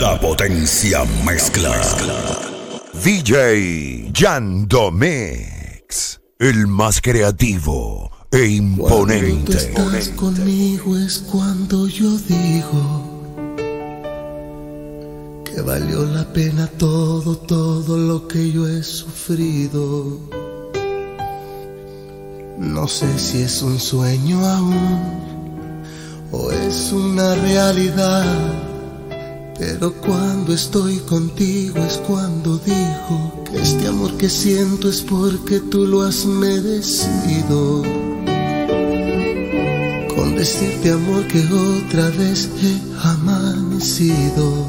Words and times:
La 0.00 0.18
potencia 0.18 1.04
mezcla. 1.26 1.78
DJ 3.04 4.10
Yandomix, 4.14 6.18
el 6.38 6.66
más 6.66 7.02
creativo 7.02 8.10
e 8.32 8.46
imponente. 8.46 9.72
Cuando 9.74 9.98
estás 9.98 10.16
conmigo 10.16 10.96
es 10.96 11.18
cuando 11.18 11.86
yo 11.86 12.16
digo 12.16 13.12
que 15.44 15.60
valió 15.60 16.06
la 16.06 16.24
pena 16.32 16.66
todo, 16.66 17.36
todo 17.36 17.98
lo 17.98 18.26
que 18.26 18.52
yo 18.52 18.66
he 18.66 18.82
sufrido. 18.82 20.18
No 22.56 22.88
sé 22.88 23.18
si 23.18 23.42
es 23.42 23.60
un 23.60 23.78
sueño 23.78 24.42
aún 24.46 25.20
o 26.32 26.50
es 26.50 26.90
una 26.90 27.34
realidad. 27.34 28.69
Pero 29.60 29.92
cuando 29.92 30.54
estoy 30.54 30.96
contigo 31.00 31.76
es 31.86 31.98
cuando 31.98 32.56
digo 32.64 33.44
que 33.44 33.60
este 33.60 33.88
amor 33.88 34.16
que 34.16 34.30
siento 34.30 34.88
es 34.88 35.02
porque 35.02 35.60
tú 35.60 35.86
lo 35.86 36.00
has 36.00 36.24
merecido. 36.24 37.82
Con 40.14 40.34
decirte 40.34 40.92
amor 40.92 41.26
que 41.26 41.44
otra 41.52 42.08
vez 42.08 42.48
he 42.62 43.06
amanecido. 43.06 44.64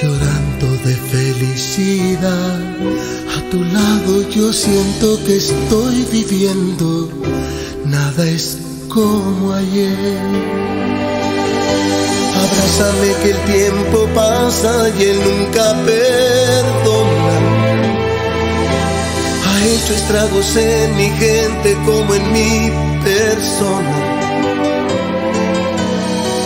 Llorando 0.00 0.66
de 0.86 0.94
felicidad, 1.12 2.60
a 3.36 3.50
tu 3.50 3.62
lado 3.62 4.30
yo 4.30 4.54
siento 4.54 5.22
que 5.26 5.36
estoy 5.36 6.06
viviendo. 6.10 7.10
Nada 7.84 8.26
es 8.26 8.56
como 8.88 9.52
ayer. 9.52 10.85
Abrázame 12.44 13.14
que 13.22 13.30
el 13.30 13.40
tiempo 13.44 14.08
pasa 14.14 14.88
y 14.98 15.02
él 15.04 15.20
nunca 15.24 15.62
perdona. 15.84 17.36
Ha 19.46 19.64
hecho 19.64 19.94
estragos 19.94 20.56
en 20.56 20.96
mi 20.96 21.08
gente 21.10 21.76
como 21.86 22.14
en 22.14 22.32
mi 22.32 22.70
persona. 23.02 24.16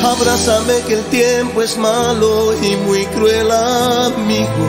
Abrázame 0.02 0.80
que 0.86 0.94
el 0.94 1.04
tiempo 1.04 1.62
es 1.62 1.76
malo 1.78 2.54
y 2.62 2.76
muy 2.76 3.04
cruel 3.06 3.50
amigo. 3.50 4.66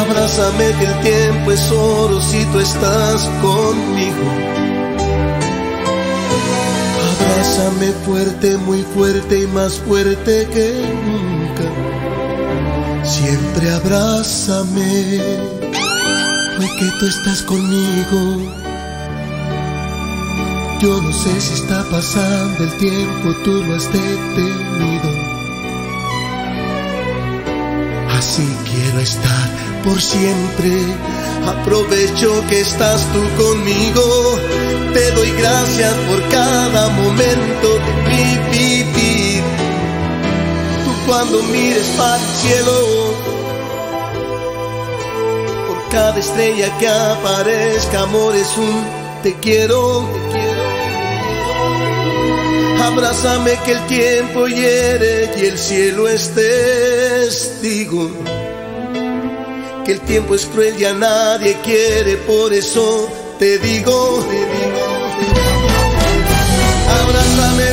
Abrázame 0.00 0.72
que 0.78 0.84
el 0.84 1.00
tiempo 1.00 1.52
es 1.52 1.70
oro 1.70 2.20
si 2.20 2.44
tú 2.46 2.58
estás 2.60 3.30
conmigo. 3.40 4.61
Abrázame 7.42 7.90
fuerte, 8.06 8.56
muy 8.56 8.82
fuerte 8.82 9.40
y 9.40 9.46
más 9.48 9.80
fuerte 9.80 10.46
que 10.54 10.80
nunca. 11.04 11.64
Siempre 13.02 13.68
abrázame, 13.68 15.20
hoy 16.60 16.68
que 16.78 16.88
tú 17.00 17.06
estás 17.06 17.42
conmigo. 17.42 18.48
Yo 20.80 21.02
no 21.02 21.12
sé 21.12 21.40
si 21.40 21.54
está 21.54 21.82
pasando 21.90 22.62
el 22.62 22.78
tiempo, 22.78 23.34
tú 23.42 23.50
lo 23.64 23.74
has 23.74 23.92
detenido. 23.92 25.10
Así 28.08 28.46
quiero 28.70 29.00
estar 29.00 29.50
por 29.82 30.00
siempre. 30.00 30.80
Aprovecho 31.44 32.46
que 32.48 32.60
estás 32.60 33.04
tú 33.12 33.42
conmigo. 33.42 34.31
Gracias 35.42 35.94
por 36.08 36.28
cada 36.28 36.88
momento 36.90 37.68
de 37.74 37.92
mi 38.08 38.38
vivir. 38.52 39.42
Tú 40.84 40.92
cuando 41.08 41.42
mires 41.42 41.86
para 41.98 42.16
el 42.16 42.22
cielo, 42.36 43.14
por 45.66 45.88
cada 45.90 46.20
estrella 46.20 46.78
que 46.78 46.86
aparezca, 46.86 48.02
amor 48.02 48.36
es 48.36 48.56
un 48.56 48.84
te 49.24 49.34
quiero. 49.40 50.08
Te 50.12 50.38
quiero. 50.38 50.62
Abrázame 52.84 53.58
que 53.64 53.72
el 53.72 53.86
tiempo 53.86 54.46
hiere 54.46 55.30
y 55.38 55.46
el 55.46 55.58
cielo 55.58 56.08
es 56.08 56.30
testigo. 56.34 58.10
Que 59.84 59.92
el 59.92 60.00
tiempo 60.02 60.36
es 60.36 60.46
cruel 60.46 60.78
y 60.78 60.84
a 60.84 60.92
nadie 60.92 61.56
quiere, 61.64 62.16
por 62.18 62.52
eso 62.52 63.08
te 63.40 63.58
digo, 63.58 64.24
te 64.28 64.36
digo. 64.36 64.91
Abrázame 67.00 67.71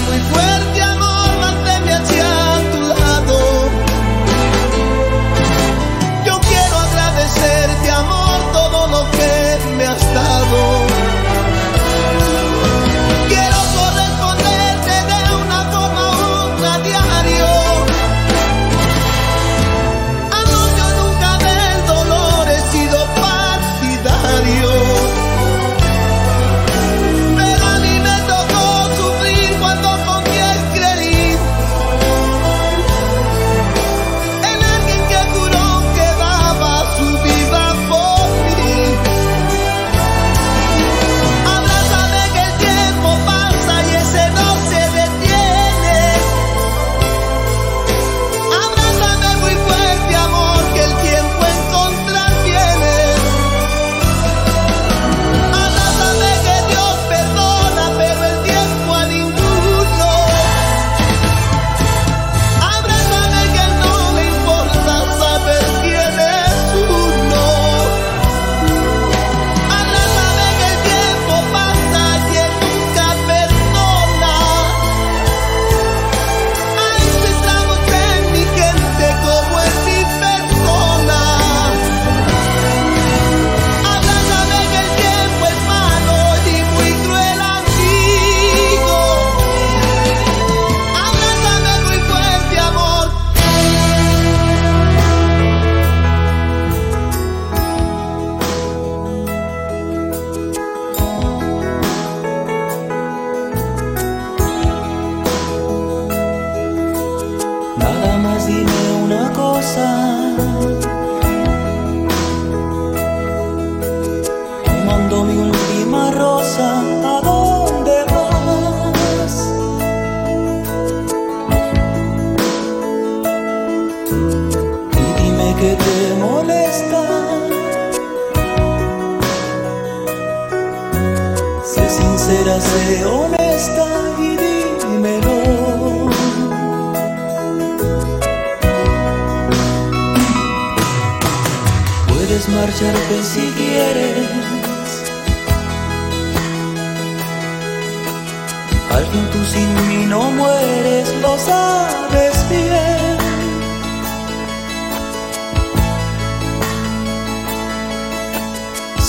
sin 149.52 149.70
mí 149.88 150.06
no 150.06 150.32
mueres, 150.32 151.08
lo 151.22 151.38
sabes 151.38 152.36
bien. 152.50 153.18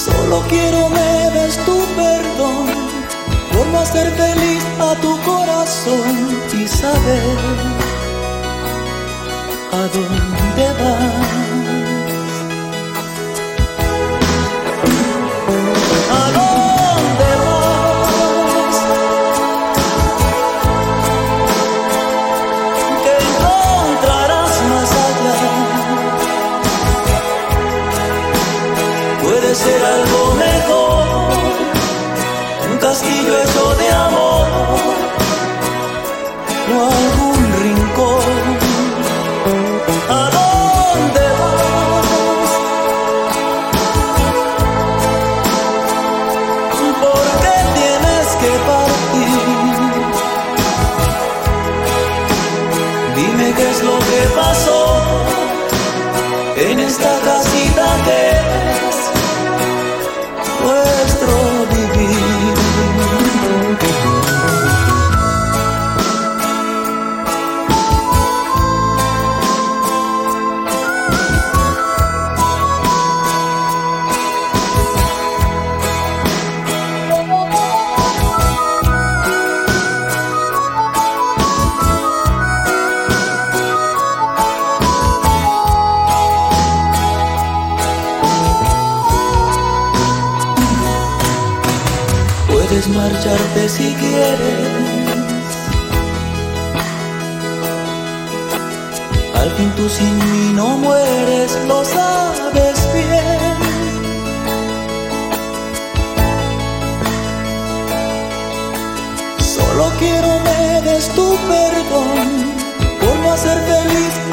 Solo 0.04 0.42
quiero 0.48 0.88
me 0.96 1.12
des 1.37 1.56
tu 1.66 1.78
perdón 2.00 2.66
por 3.52 3.66
no 3.66 3.78
hacer 3.81 4.08
feliz 4.22 4.64
a 4.88 4.94
tu 5.02 5.12
corazón 5.31 6.12
y 6.60 6.66
saber 6.66 7.37
a 9.72 9.82
dónde 9.94 10.66
vas. 10.81 11.50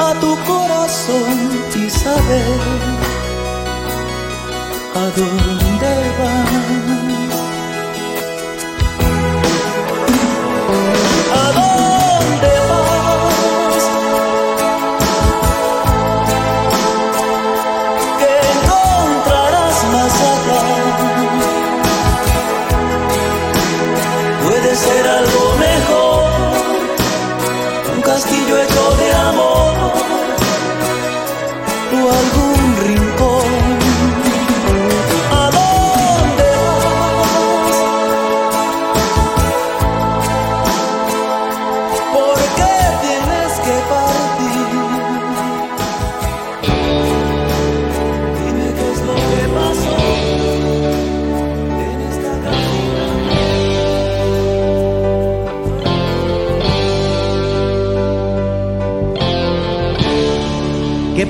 A 0.00 0.14
tu 0.20 0.36
corazón 0.44 1.50
saber 1.90 2.60
a 4.94 5.04
dónde 5.16 5.94
vas. 6.18 6.57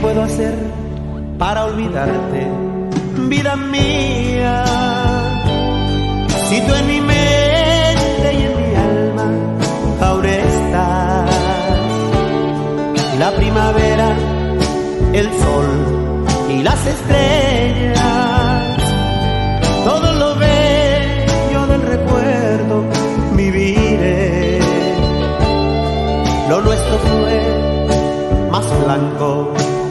Puedo 0.00 0.22
hacer 0.22 0.54
para 1.38 1.66
olvidarte, 1.66 2.46
vida 3.28 3.56
mía? 3.56 4.64
Si 6.48 6.60
tú 6.60 6.74
en 6.74 6.86
mi 6.86 7.00
mente 7.00 8.32
y 8.32 8.42
en 8.42 8.56
mi 8.56 8.74
alma 8.74 9.26
aún 10.00 10.24
estás, 10.24 11.30
la 13.18 13.30
primavera, 13.36 14.16
el 15.12 15.26
sol 15.26 15.66
y 16.50 16.62
las 16.62 16.86
estrellas, 16.86 17.47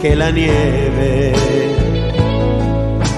que 0.07 0.15
la 0.15 0.31
nieve. 0.31 1.33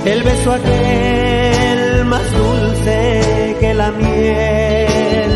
El 0.05 0.24
beso 0.24 0.51
aquel 0.51 2.05
más 2.05 2.25
dulce 2.34 3.55
que 3.60 3.74
la 3.75 3.91
miel. 3.91 5.31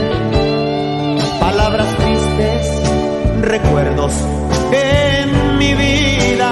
Palabras 1.39 1.89
tristes, 1.97 2.65
recuerdos 3.41 4.13
en 4.71 5.57
mi 5.59 5.73
vida, 5.75 6.51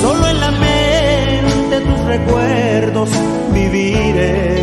solo 0.00 0.28
en 0.28 0.40
la 0.40 0.50
mente 0.52 1.80
tus 1.80 2.00
recuerdos 2.14 3.10
viviré. 3.52 4.59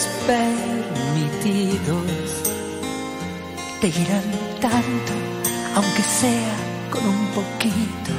Que 0.00 0.06
los 0.06 0.06
permitidos. 0.26 2.02
Te 3.80 3.88
irán 3.88 4.24
tanto, 4.60 5.12
aunque 5.74 6.02
sea 6.02 6.54
con 6.90 7.06
un 7.06 7.26
poquito, 7.28 8.12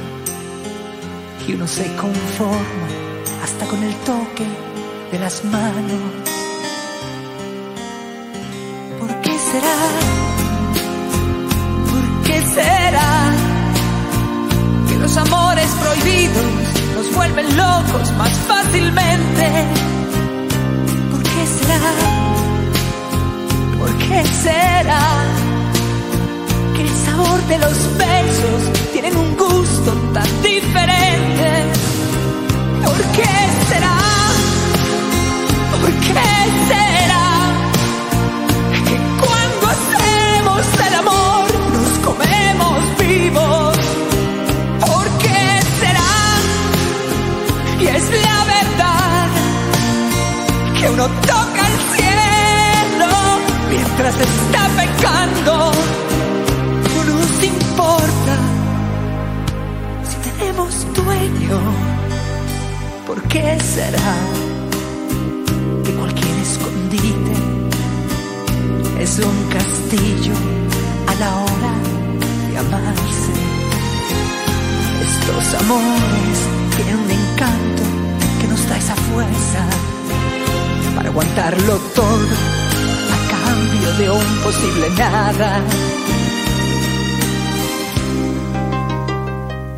que 1.44 1.54
uno 1.54 1.66
se 1.66 1.84
conforma 1.96 2.88
hasta 3.42 3.66
con 3.66 3.82
el 3.82 3.94
toque 3.96 4.46
de 5.12 5.18
las 5.18 5.44
manos. 5.44 6.00
¿Por 8.98 9.20
qué 9.20 9.38
será? 9.38 9.76
¿Por 11.90 12.22
qué 12.24 12.42
será 12.42 13.30
que 14.88 14.96
los 14.96 15.16
amores 15.16 15.70
prohibidos 15.80 16.44
nos 16.96 17.14
vuelven 17.14 17.56
locos 17.56 18.12
más 18.18 18.32
fácilmente? 18.48 19.91
Qué 24.12 24.26
será 24.26 25.24
que 26.74 26.82
el 26.82 26.94
sabor 27.04 27.40
de 27.46 27.58
los 27.58 27.76
besos 27.96 28.60
tienen 28.92 29.16
un 29.16 29.36
gusto 29.36 29.92
tan 30.12 30.42
diferente? 30.42 31.48
¿Por 32.84 33.00
qué 33.16 33.34
será? 33.68 33.98
¿Por 35.70 35.90
qué 36.04 36.24
será 36.68 36.91
está 54.22 54.68
pecando. 54.80 55.72
No 56.94 57.04
nos 57.04 57.44
importa 57.44 58.34
si 60.08 60.30
tenemos 60.30 60.86
dueño. 60.94 61.58
¿Por 63.06 63.22
qué 63.24 63.58
será 63.60 64.14
que 65.84 65.92
cualquier 65.92 66.36
escondite 66.38 67.34
es 69.00 69.18
un 69.18 69.38
castillo 69.56 70.34
a 71.08 71.14
la 71.22 71.30
hora 71.36 71.72
de 72.50 72.58
amarse? 72.58 73.32
Estos 75.08 75.60
amores 75.62 76.36
tienen 76.76 76.96
un 76.96 77.10
encanto 77.10 77.82
que 78.40 78.46
nos 78.48 78.68
da 78.68 78.76
esa 78.78 78.94
fuerza 78.94 79.60
para 80.94 81.08
aguantarlo 81.08 81.78
todo 81.94 82.71
un 84.10 84.38
posible 84.42 84.90
nada. 84.98 85.60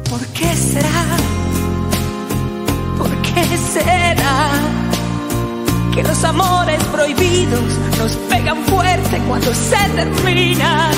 ¿Por 0.09 0.21
qué 0.29 0.55
será? 0.57 1.05
¿Por 2.99 3.11
qué 3.23 3.45
será 3.73 4.51
que 5.95 6.03
los 6.03 6.25
amores 6.25 6.83
prohibidos 6.85 7.71
nos 7.99 8.13
pegan 8.31 8.65
fuerte 8.65 9.21
cuando 9.29 9.53
se 9.53 9.77
terminan? 9.95 10.93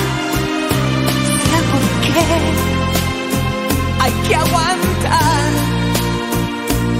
¿Será 1.43 1.59
porque 1.73 2.13
hay 4.03 4.11
que 4.27 4.35
aguantar 4.35 5.51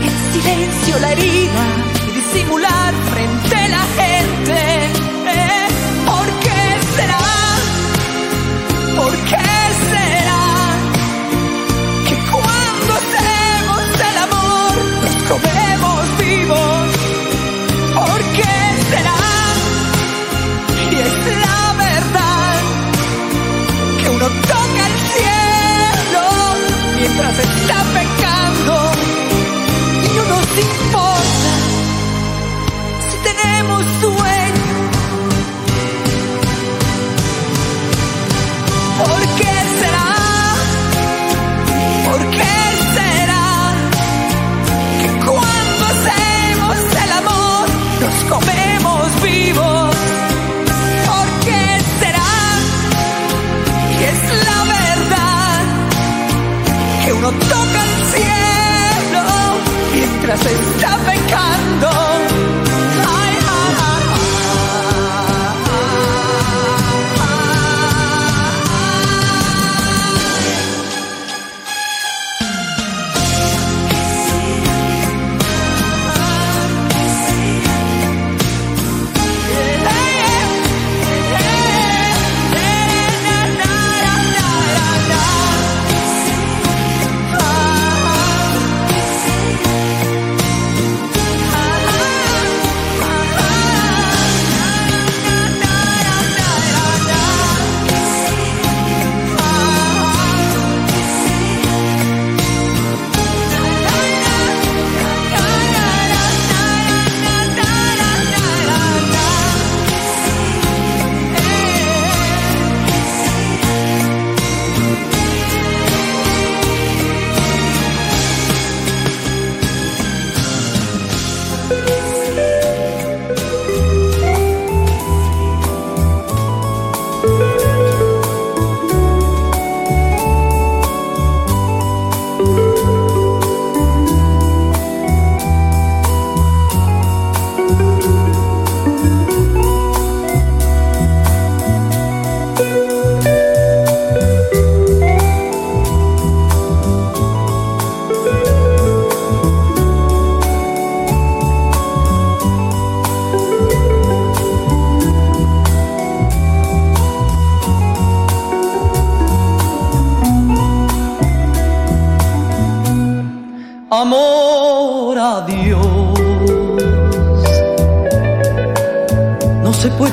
en 0.05 0.34
silencio 0.34 1.00
la 1.00 1.12
herida 1.13 1.65
y 2.07 2.12
disimular 2.19 2.93
frente 3.12 3.55
a 3.55 3.67
la 3.69 3.84
gente? 4.01 4.67
Mientras 27.18 27.47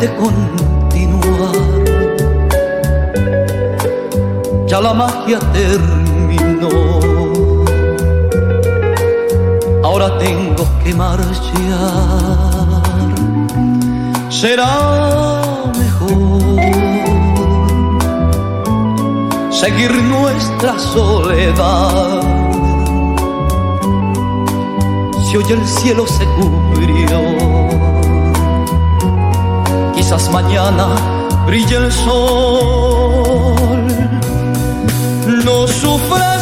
Puede 0.04 0.16
continuar. 0.16 1.54
Ya 4.66 4.80
la 4.80 4.92
magia 4.92 5.38
terminó. 5.52 6.68
ahora 9.82 10.18
tengo 10.18 10.66
que 10.82 10.92
marchar. 10.94 11.32
Será 14.28 15.72
mejor 15.78 16.60
seguir 19.50 19.90
nuestra 20.02 20.78
soledad. 20.78 22.20
Si 25.24 25.36
hoy 25.38 25.44
el 25.50 25.66
cielo 25.66 26.06
se 26.06 26.26
cubrió, 26.36 27.20
quizás 30.14 30.30
mañana 30.30 30.86
brille 31.46 31.76
el 31.76 31.92
sol. 31.92 32.14
No 35.44 35.66
sufras 35.66 36.33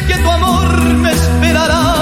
que 0.00 0.14
tu 0.14 0.30
amor 0.30 0.82
me 0.94 1.10
esperará, 1.12 1.94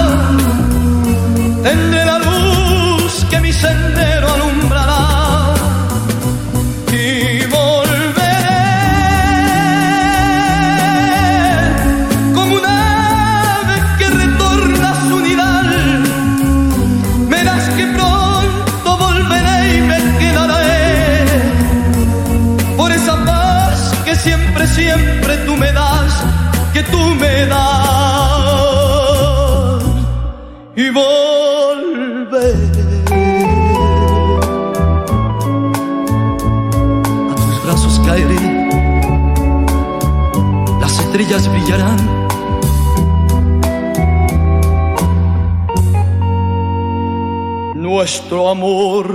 Y 30.75 30.89
volveré 30.89 32.55
a 37.31 37.35
tus 37.35 37.63
brazos 37.65 38.01
caeré, 38.07 38.71
las 40.81 40.99
estrellas 40.99 41.47
brillarán. 41.49 41.99
Nuestro 47.75 48.49
amor 48.49 49.15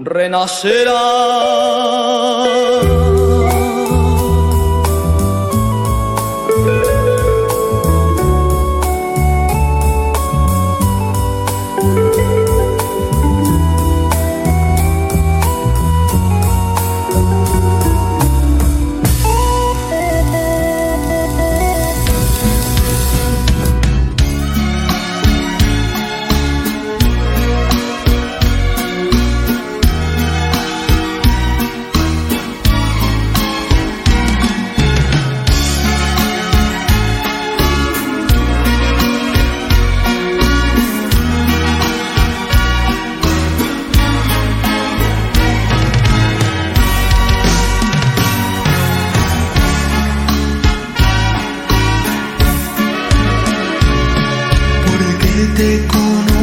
renacerá. 0.00 0.92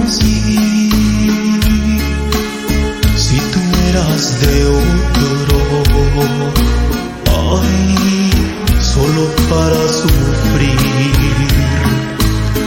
Si 0.08 0.50
tú 3.54 3.60
eras 3.90 4.42
de 4.42 4.66
otro, 4.66 5.58
ay, 7.28 8.32
solo 8.82 9.24
para 9.50 9.82
sufrir. 9.88 10.78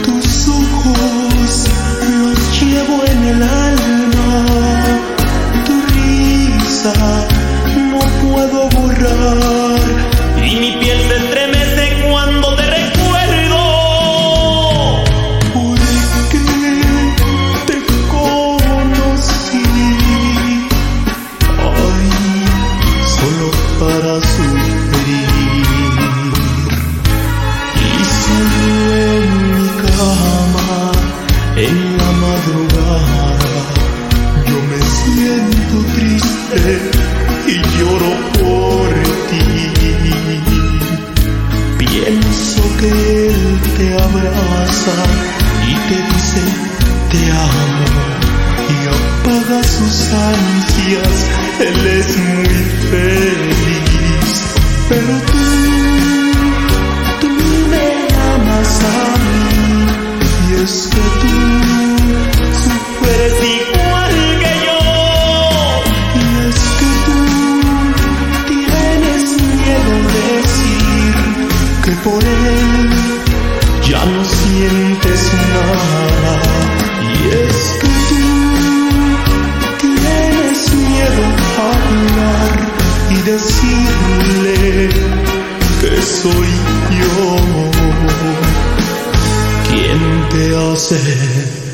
Tus 0.05 0.47
ojos 0.47 1.69
los 2.19 2.61
llevo 2.61 3.03
en 3.05 3.23
el 3.23 3.43
alma, 3.43 4.45
tu 5.65 5.73
risa 5.93 7.34
te 47.15 47.31
amo 47.31 47.85
y 48.69 48.87
apaga 48.87 49.63
sus 49.63 50.13
ansias. 50.13 51.15
Él 51.59 51.87
es 51.99 52.17
muy 52.17 52.55
feliz, 52.91 54.43
pero 54.89 55.13
tú, 55.31 55.45
tú 57.21 57.29
me 57.71 57.87
amas 58.33 58.81
a 58.83 58.99
mí 59.23 59.75
y 60.49 60.63
es 60.63 60.89
que 60.91 61.03
tú 61.21 61.35
sufres 62.65 63.33
soñar 90.77 91.65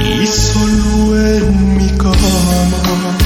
y 0.00 0.26
solo 0.26 1.16
en 1.16 1.76
mi 1.76 1.88
cama, 1.98 3.16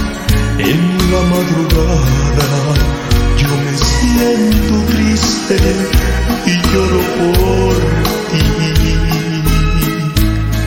en 0.58 0.80
la 1.12 1.22
madrugada, 1.32 2.50
yo 3.38 3.48
me 3.64 3.74
siento 3.78 4.74
triste 4.92 5.58
y 6.46 6.54
lloro 6.72 7.02
por 7.18 7.74
ti. 8.30 8.44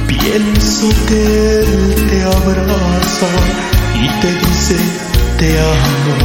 Pienso 0.07 0.89
que 1.07 1.59
él 1.59 1.95
te 2.09 2.23
abraza 2.23 3.31
y 3.95 4.07
te 4.21 4.31
dice 4.33 4.77
te 5.37 5.59
amo 5.59 6.15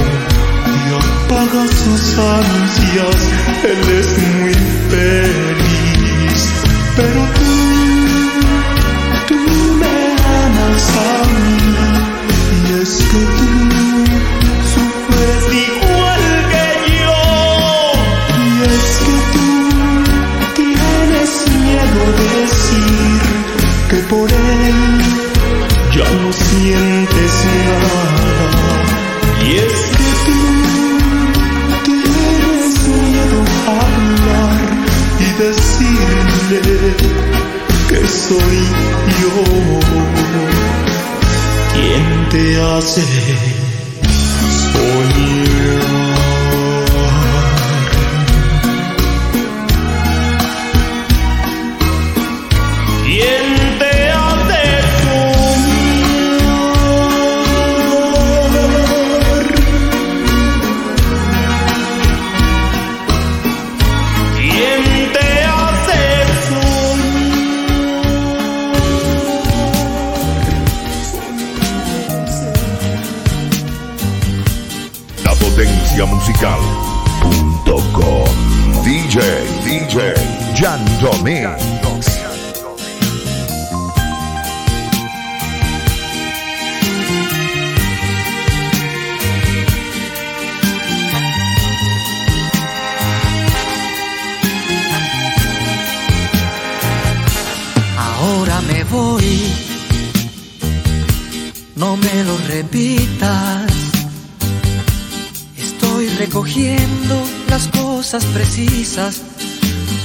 y 0.66 0.78
apaga 0.94 1.66
sus 1.66 2.18
ansias, 2.18 3.20
él 3.64 3.98
es 3.98 4.10
muy 4.40 4.79
feliz, 4.90 6.42
pero 6.96 7.20
tú, 7.36 7.52
tú 9.28 9.36
me 9.80 9.98
amas 10.42 10.84
a 10.98 11.18
mí. 11.34 11.60
Y 12.56 12.82
es 12.82 12.92
que 13.10 13.22
tú 13.38 13.50
sufres 14.74 15.42
igual 15.68 16.22
que 16.52 16.68
yo. 17.02 17.22
Y 18.42 18.50
es 18.74 18.86
que 19.04 19.16
tú 19.34 19.48
tienes 20.60 21.30
miedo 21.58 22.02
de 22.18 22.26
decir 22.40 23.20
que 23.90 23.98
por 24.12 24.28
él 24.30 24.78
ya 25.96 26.08
no 26.22 26.30
sientes 26.32 27.32
nada 27.54 28.19
que 36.58 38.06
soy 38.08 38.58
yo. 39.20 39.80
Quien 41.74 42.28
te 42.30 42.60
hace 42.60 43.49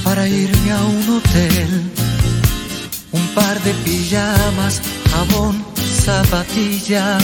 para 0.04 0.28
irme 0.28 0.70
a 0.70 0.82
un 0.84 1.16
hotel. 1.16 1.92
Un 3.10 3.26
par 3.34 3.60
de 3.62 3.72
pijamas, 3.84 4.80
jabón, 5.10 5.64
zapatillas 5.76 7.22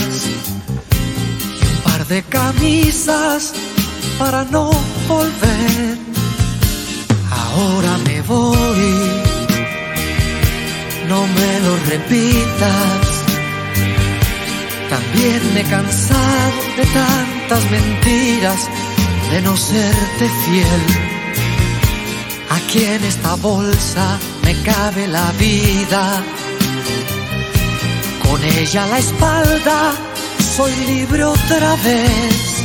y 1.61 1.65
un 1.65 1.77
par 1.83 2.05
de 2.07 2.21
camisas 2.23 3.53
para 4.19 4.43
no 4.45 4.71
volver. 5.07 5.97
Ahora 7.31 7.97
me 8.05 8.21
voy 8.23 9.33
no 11.07 11.27
me 11.27 11.59
lo 11.65 11.73
repitas. 11.91 13.05
También 14.89 15.41
me 15.53 15.61
he 15.61 15.63
cansado 15.63 16.59
de 16.77 16.85
tantas 16.85 17.71
mentiras, 17.71 18.69
de 19.31 19.41
no 19.41 19.55
serte 19.55 20.25
fiel. 20.43 21.02
Aquí 22.49 22.85
en 22.85 23.03
esta 23.03 23.35
bolsa 23.35 24.19
me 24.43 24.53
cabe 24.61 25.07
la 25.07 25.31
vida. 25.33 26.23
Con 28.23 28.43
ella 28.43 28.83
a 28.83 28.87
la 28.87 28.99
espalda 28.99 29.93
soy 30.55 30.73
libre 30.87 31.23
otra 31.23 31.75
vez. 31.83 32.63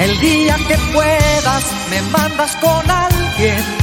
El 0.00 0.20
día 0.20 0.56
que 0.68 0.76
puedas 0.92 1.64
me 1.90 2.02
mandas 2.10 2.56
con 2.56 2.90
alguien 2.90 3.78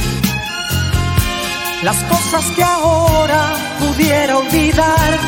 las 1.82 2.02
cosas 2.04 2.44
que 2.56 2.62
ahora 2.64 3.54
pudiera 3.78 4.38
olvidar. 4.38 5.18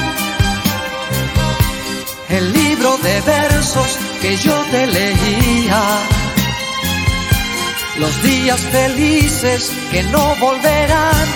El 2.29 2.53
libro 2.53 2.97
de 2.99 3.21
versos 3.21 3.99
que 4.21 4.37
yo 4.37 4.55
te 4.71 4.87
leía. 4.87 6.18
Los 7.99 8.23
días 8.23 8.61
felices 8.61 9.73
que 9.91 10.03
no 10.05 10.37
volverán. 10.37 11.27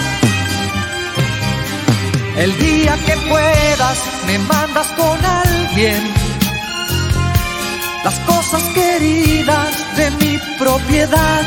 El 2.36 2.56
día 2.58 2.96
que 3.04 3.16
puedas 3.28 3.98
me 4.26 4.38
mandas 4.38 4.86
con 4.92 5.18
alguien. 5.24 6.02
Las 8.04 8.14
cosas 8.20 8.62
queridas 8.74 9.96
de 9.96 10.10
mi 10.12 10.38
propiedad. 10.58 11.42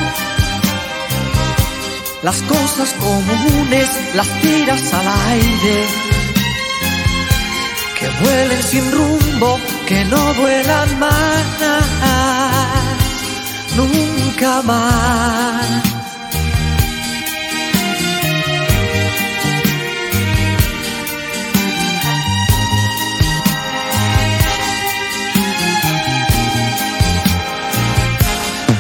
Las 2.21 2.41
cosas 2.41 2.93
comunes 2.99 3.89
las 4.15 4.28
tiras 4.41 4.93
al 4.93 5.08
aire. 5.32 5.86
Que 7.99 8.10
vuelen 8.21 8.63
sin 8.63 8.91
rumbo, 8.91 9.60
que 9.88 10.04
no 10.06 10.34
vuelan 10.34 10.99
más. 10.99 12.44
Nunca 13.78 14.62
más. 14.62 15.84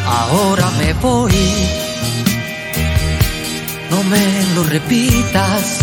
Ahora 0.07 0.69
me 0.77 0.93
voy 0.93 1.85
no 3.95 4.03
me 4.03 4.55
lo 4.55 4.63
repitas. 4.63 5.79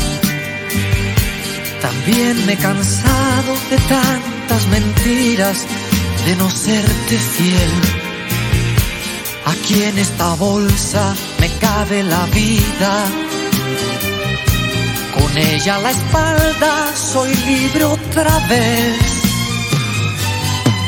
También 1.80 2.46
me 2.46 2.52
he 2.52 2.56
cansado 2.56 3.52
de 3.70 3.78
tantas 3.88 4.66
mentiras, 4.68 5.66
de 6.26 6.36
no 6.36 6.50
serte 6.50 7.18
fiel. 7.18 7.91
En 9.74 9.98
esta 9.98 10.34
bolsa 10.34 11.14
me 11.40 11.48
cabe 11.58 12.02
la 12.02 12.26
vida. 12.26 13.04
Con 15.14 15.38
ella 15.38 15.76
a 15.76 15.78
la 15.80 15.90
espalda 15.90 16.94
soy 16.94 17.34
libre 17.34 17.84
otra 17.84 18.38
vez. 18.48 18.98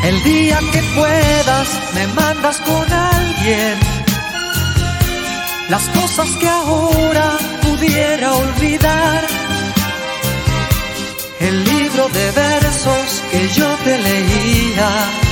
El 0.05 0.23
día 0.23 0.61
que 0.71 0.83
puedas 0.95 1.69
me 1.95 2.07
mandas 2.09 2.59
con 2.59 2.93
alguien 2.93 3.79
las 5.71 5.89
cosas 5.89 6.29
que 6.37 6.49
ahora 6.49 7.39
pudiera 7.63 8.35
olvidar. 8.35 9.27
El 11.41 11.65
libro 11.65 12.09
de 12.11 12.31
versos 12.33 13.23
que 13.31 13.49
yo 13.49 13.67
te 13.83 13.99
leía. 13.99 15.24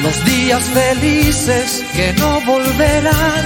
Los 0.00 0.24
días 0.24 0.64
felices 0.64 1.84
que 1.94 2.12
no 2.14 2.40
volverán. 2.42 3.44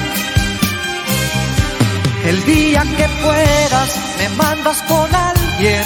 El 2.24 2.44
día 2.44 2.82
que 2.96 3.08
puedas 3.22 3.90
me 4.18 4.28
mandas 4.30 4.82
con 4.82 5.14
alguien. 5.14 5.82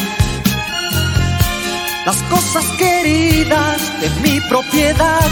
Las 2.07 2.17
cosas 2.25 2.65
queridas 2.79 4.01
de 4.01 4.11
mi 4.23 4.41
propiedad. 4.43 5.29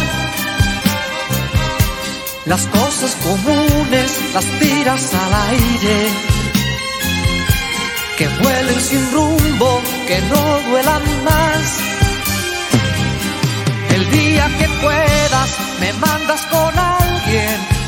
Las 2.46 2.66
cosas 2.66 3.16
comunes 3.22 4.20
las 4.34 4.44
tiras 4.60 5.14
al 5.14 5.34
aire. 5.50 6.30
que 8.18 8.28
vuelen 8.42 8.80
sin 8.80 9.12
rumbo, 9.12 9.80
que 10.06 10.20
no 10.22 10.70
duelan 10.70 11.02
más. 11.24 12.09
Que 14.58 14.68
puedas, 14.82 15.50
me 15.80 15.92
mandas 15.94 16.40
con 16.46 16.78
alguien 16.78 17.80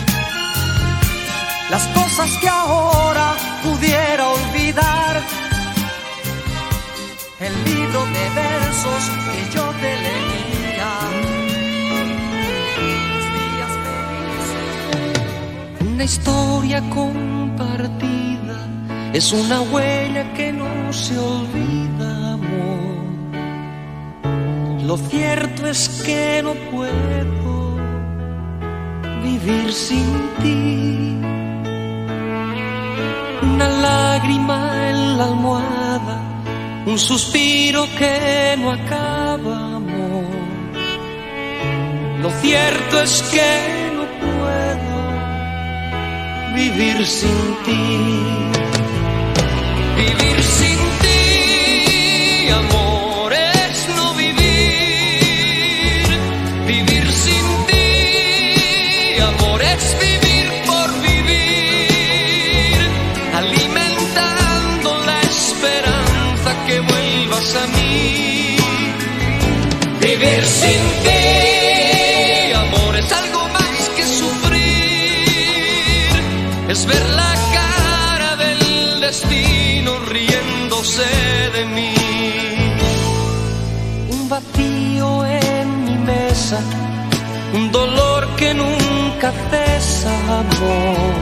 las 1.73 1.87
cosas 1.89 2.31
que 2.39 2.49
ahora 2.49 3.35
pudiera 3.63 4.29
olvidar. 4.29 5.23
El 7.41 7.55
libro 7.65 8.01
de 8.17 8.25
versos 8.43 9.03
que 9.25 9.55
yo 9.55 9.65
te 9.81 9.93
leía. 10.07 10.93
Los 13.09 13.25
días. 13.39 13.73
Una 15.93 16.05
historia 16.05 16.79
compartida 16.91 18.59
es 19.15 19.33
una 19.33 19.63
huella 19.63 20.31
que 20.35 20.53
no 20.53 20.93
se 20.93 21.19
olvida, 21.19 22.35
amor. 22.35 22.92
Lo 24.93 24.99
cierto 24.99 25.67
es 25.69 25.89
que 26.05 26.43
no 26.45 26.53
puedo 26.71 27.79
vivir 29.23 29.73
sin 29.73 30.05
ti. 30.43 31.17
Una 33.41 33.69
lágrima 33.87 34.91
en 34.91 35.17
la 35.17 35.25
almohada, 35.25 36.21
un 36.85 36.99
suspiro 36.99 37.87
que 37.99 38.55
no 38.59 38.71
acaba, 38.71 39.77
amor. 39.77 40.27
Lo 42.21 42.31
cierto 42.43 43.01
es 43.01 43.23
que 43.33 43.51
no 43.97 44.05
puedo 44.23 44.97
vivir 46.55 47.07
sin 47.07 47.41
ti. 47.65 47.81
Vivir 49.97 50.43
sin 50.43 50.72
vacío 84.43 85.25
en 85.25 85.85
mi 85.85 85.97
mesa, 85.99 86.59
un 87.55 87.71
dolor 87.71 88.27
que 88.37 88.55
nunca 88.55 89.33
cesa, 89.51 90.13
amor. 90.41 91.13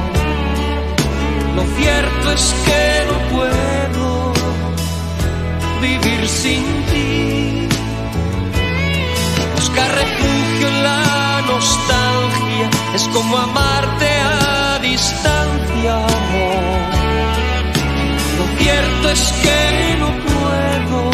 Lo 1.56 1.62
cierto 1.78 2.32
es 2.32 2.54
que 2.66 2.82
no 3.08 3.16
puedo 3.36 4.32
vivir 5.82 6.28
sin 6.28 6.64
ti. 6.90 7.68
Buscar 9.56 9.90
refugio 10.02 10.68
en 10.68 10.82
la 10.82 11.42
nostalgia 11.46 12.70
es 12.94 13.08
como 13.08 13.36
amarte 13.36 14.10
a 14.20 14.78
distancia, 14.82 15.94
amor. 15.94 16.80
Lo 18.38 18.46
cierto 18.58 19.10
es 19.10 19.32
que 19.42 19.96
no 19.98 20.08
puedo 20.30 21.09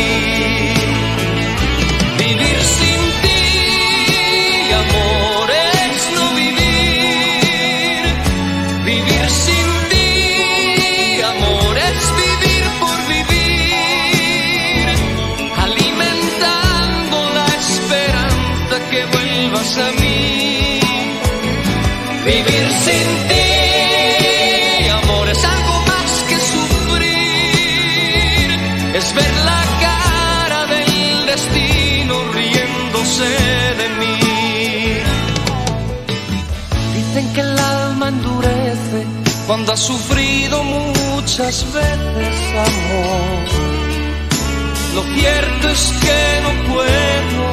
ti. 0.00 0.69
Cuando 39.50 39.72
ha 39.72 39.76
sufrido 39.76 40.62
muchas 40.62 41.66
veces 41.72 42.36
amor. 42.54 43.48
Lo 44.94 45.02
cierto 45.12 45.68
es 45.70 45.92
que 46.02 46.20
no 46.44 46.52
puedo 46.72 47.44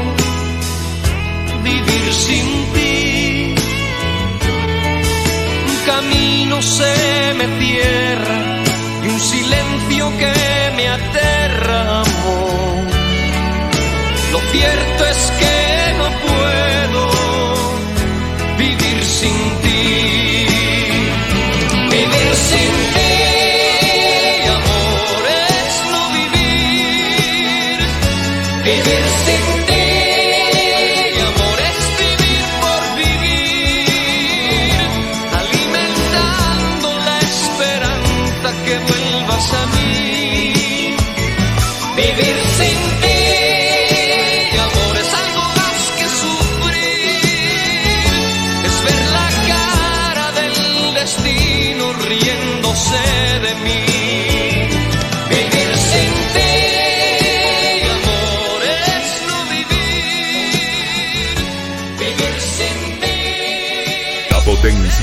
vivir 1.64 2.14
sin 2.14 2.46
ti. 2.74 3.56
Un 5.72 5.78
camino 5.88 6.62
se 6.62 7.34
me 7.40 7.46
cierra 7.60 8.38
y 9.04 9.08
un 9.08 9.20
silencio 9.20 10.18
que 10.20 10.34
me 10.76 10.88
aterra, 10.90 12.02
amor. 12.02 12.86
Lo 14.34 14.40
cierto 14.52 15.06
es 15.14 15.32
que 15.40 15.57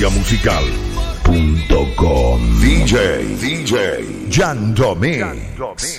musical.com 0.03 0.75
DJ 2.59 3.23
DJ 3.39 4.03
Yandomix 4.29 5.94